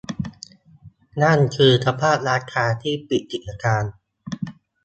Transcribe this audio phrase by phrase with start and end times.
[1.23, 3.83] นั่นคือสภาพร้านค้าที่ปิดกิจการ